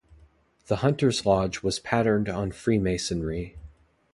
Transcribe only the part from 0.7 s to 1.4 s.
Hunters'